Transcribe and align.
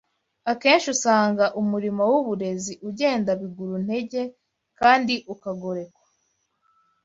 akenshi 0.51 0.87
usanga 0.95 1.45
umurimo 1.61 2.01
w’uburezi 2.11 2.73
ugenda 2.89 3.31
biguru 3.41 3.75
ntege 3.85 4.21
kandi 4.79 5.15
ukagorekwa 5.33 6.03